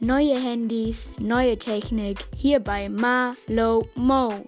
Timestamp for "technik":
1.56-2.18